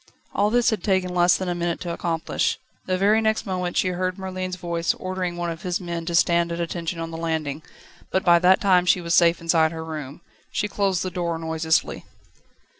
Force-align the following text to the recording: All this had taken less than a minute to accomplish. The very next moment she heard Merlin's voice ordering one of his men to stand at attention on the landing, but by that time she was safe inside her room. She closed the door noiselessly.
All 0.33 0.49
this 0.49 0.71
had 0.71 0.81
taken 0.83 1.13
less 1.13 1.37
than 1.37 1.47
a 1.47 1.53
minute 1.53 1.79
to 1.81 1.93
accomplish. 1.93 2.57
The 2.87 2.97
very 2.97 3.21
next 3.21 3.45
moment 3.45 3.77
she 3.77 3.89
heard 3.89 4.17
Merlin's 4.17 4.55
voice 4.55 4.95
ordering 4.95 5.37
one 5.37 5.51
of 5.51 5.61
his 5.61 5.79
men 5.79 6.07
to 6.07 6.15
stand 6.15 6.51
at 6.51 6.59
attention 6.59 6.99
on 6.99 7.11
the 7.11 7.17
landing, 7.17 7.61
but 8.09 8.25
by 8.25 8.39
that 8.39 8.59
time 8.61 8.87
she 8.87 8.99
was 8.99 9.13
safe 9.13 9.39
inside 9.39 9.71
her 9.71 9.85
room. 9.85 10.21
She 10.51 10.67
closed 10.67 11.03
the 11.03 11.11
door 11.11 11.37
noiselessly. 11.37 12.03